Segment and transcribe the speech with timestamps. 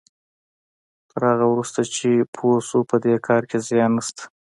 [1.09, 4.23] تر هغه وروسته چې پوه شو په دې کار کې زيان نشته.